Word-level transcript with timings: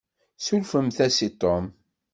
Ssurfemt-as 0.43 1.17
i 1.27 1.29
Tom. 1.41 1.65